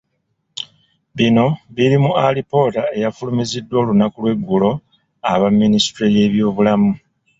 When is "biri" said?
1.75-1.97